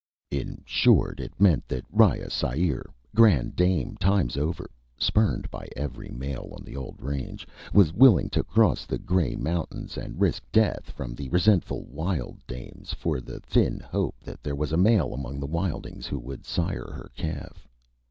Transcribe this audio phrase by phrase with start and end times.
[0.31, 6.63] In short, it meant that Riya Sair, granddam times over, spurned by every male on
[6.65, 11.29] the old range, was willing to cross the gray mountains and risk death from the
[11.29, 16.07] resentful wild dams for the thin hope that there was a male among the wildlings
[16.07, 17.67] who would sire her calf.